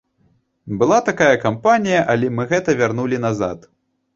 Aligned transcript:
Была 0.81 0.97
такая 1.09 1.35
кампанія, 1.45 1.99
але 2.15 2.33
мы 2.39 2.49
гэта 2.55 2.79
вярнулі 2.83 3.17
назад. 3.29 3.71